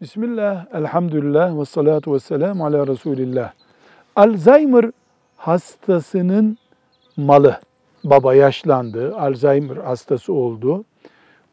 Bismillah, 0.00 0.66
elhamdülillah 0.74 1.60
ve 1.60 1.64
salatu 1.64 2.14
ve 2.14 2.20
selamu 2.20 2.66
ala 2.66 2.86
Resulillah. 2.86 3.52
Alzheimer 4.16 4.90
hastasının 5.36 6.58
malı, 7.16 7.60
baba 8.04 8.34
yaşlandı, 8.34 9.16
Alzheimer 9.16 9.76
hastası 9.76 10.32
oldu. 10.32 10.84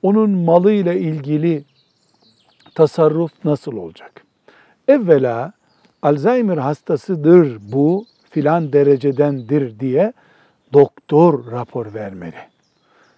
Onun 0.01 0.29
malı 0.29 0.71
ile 0.71 0.99
ilgili 0.99 1.65
tasarruf 2.75 3.31
nasıl 3.45 3.77
olacak? 3.77 4.25
Evvela 4.87 5.53
Alzheimer 6.01 6.57
hastasıdır 6.57 7.57
bu 7.71 8.05
filan 8.29 8.73
derecedendir 8.73 9.79
diye 9.79 10.13
doktor 10.73 11.51
rapor 11.51 11.93
vermeli. 11.93 12.39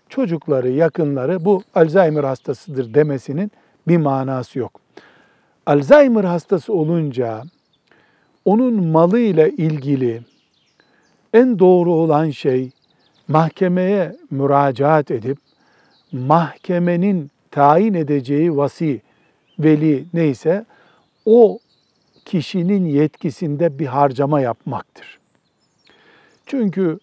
Çocukları, 0.09 0.69
yakınları 0.69 1.45
bu 1.45 1.63
Alzheimer 1.75 2.23
hastasıdır 2.23 2.93
demesinin 2.93 3.51
bir 3.87 3.97
manası 3.97 4.59
yok. 4.59 4.85
Alzheimer 5.65 6.23
hastası 6.23 6.73
olunca 6.73 7.43
onun 8.45 8.87
malı 8.87 9.19
ile 9.19 9.49
ilgili 9.49 10.21
en 11.33 11.59
doğru 11.59 11.93
olan 11.93 12.29
şey 12.29 12.71
mahkemeye 13.27 14.15
müracaat 14.31 15.11
edip 15.11 15.37
mahkemenin 16.11 17.31
tayin 17.51 17.93
edeceği 17.93 18.57
vasi, 18.57 19.01
veli 19.59 20.05
neyse 20.13 20.65
o 21.25 21.59
kişinin 22.25 22.85
yetkisinde 22.85 23.79
bir 23.79 23.85
harcama 23.85 24.41
yapmaktır. 24.41 25.19
Çünkü 26.45 26.99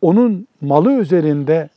onun 0.00 0.48
malı 0.60 0.92
üzerinde 0.92 1.68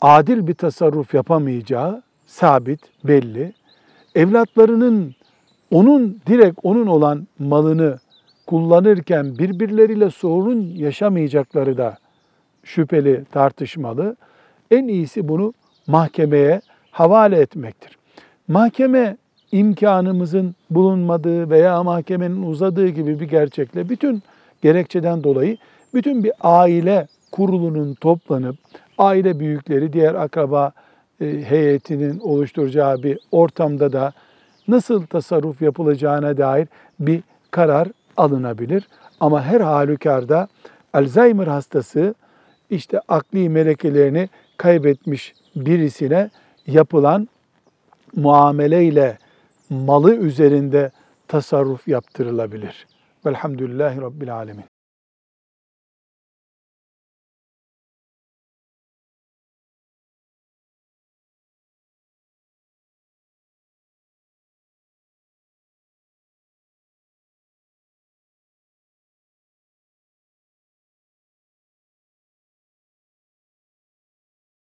adil 0.00 0.46
bir 0.46 0.54
tasarruf 0.54 1.14
yapamayacağı 1.14 2.02
sabit, 2.26 2.80
belli. 3.04 3.52
Evlatlarının 4.14 5.14
onun 5.70 6.20
direkt 6.26 6.58
onun 6.62 6.86
olan 6.86 7.26
malını 7.38 7.98
kullanırken 8.46 9.38
birbirleriyle 9.38 10.10
sorun 10.10 10.60
yaşamayacakları 10.76 11.78
da 11.78 11.98
şüpheli, 12.64 13.24
tartışmalı. 13.32 14.16
En 14.70 14.88
iyisi 14.88 15.28
bunu 15.28 15.54
mahkemeye 15.86 16.60
havale 16.90 17.36
etmektir. 17.36 17.98
Mahkeme 18.48 19.16
imkanımızın 19.52 20.54
bulunmadığı 20.70 21.50
veya 21.50 21.82
mahkemenin 21.82 22.42
uzadığı 22.42 22.88
gibi 22.88 23.20
bir 23.20 23.28
gerçekle 23.28 23.88
bütün 23.88 24.22
gerekçeden 24.62 25.24
dolayı 25.24 25.56
bütün 25.94 26.24
bir 26.24 26.32
aile 26.40 27.06
kurulunun 27.30 27.94
toplanıp 27.94 28.56
aile 28.98 29.40
büyükleri, 29.40 29.92
diğer 29.92 30.14
akraba 30.14 30.72
heyetinin 31.22 32.20
oluşturacağı 32.20 33.02
bir 33.02 33.18
ortamda 33.30 33.92
da 33.92 34.12
nasıl 34.68 35.06
tasarruf 35.06 35.62
yapılacağına 35.62 36.36
dair 36.36 36.68
bir 37.00 37.22
karar 37.50 37.88
alınabilir. 38.16 38.88
Ama 39.20 39.42
her 39.42 39.60
halükarda 39.60 40.48
Alzheimer 40.92 41.46
hastası 41.46 42.14
işte 42.70 43.00
akli 43.08 43.48
melekelerini 43.48 44.28
kaybetmiş 44.56 45.34
birisine 45.56 46.30
yapılan 46.66 47.28
muameleyle 48.16 49.18
malı 49.70 50.16
üzerinde 50.16 50.90
tasarruf 51.28 51.88
yaptırılabilir. 51.88 52.86
Velhamdülillahi 53.26 54.00
Rabbil 54.00 54.34
Alemin. 54.34 54.71